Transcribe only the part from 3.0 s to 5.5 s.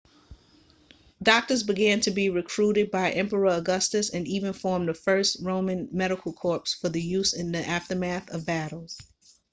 emperor augustus and even formed the first